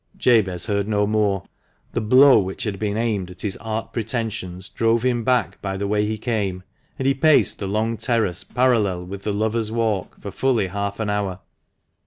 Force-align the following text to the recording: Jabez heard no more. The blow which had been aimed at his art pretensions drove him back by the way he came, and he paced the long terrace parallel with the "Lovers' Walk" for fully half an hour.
Jabez 0.17 0.65
heard 0.65 0.87
no 0.87 1.05
more. 1.05 1.43
The 1.93 2.01
blow 2.01 2.39
which 2.39 2.63
had 2.63 2.79
been 2.79 2.97
aimed 2.97 3.29
at 3.29 3.41
his 3.43 3.55
art 3.57 3.93
pretensions 3.93 4.67
drove 4.67 5.03
him 5.05 5.23
back 5.23 5.61
by 5.61 5.77
the 5.77 5.87
way 5.87 6.07
he 6.07 6.17
came, 6.17 6.63
and 6.97 7.05
he 7.05 7.13
paced 7.13 7.59
the 7.59 7.67
long 7.67 7.97
terrace 7.97 8.43
parallel 8.43 9.05
with 9.05 9.21
the 9.21 9.31
"Lovers' 9.31 9.71
Walk" 9.71 10.19
for 10.19 10.31
fully 10.31 10.65
half 10.69 10.99
an 10.99 11.11
hour. 11.11 11.41